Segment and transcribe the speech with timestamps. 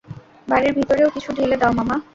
[0.49, 1.95] বাড়ির ভিতরেও কিছু ঢেলে দাও মামা।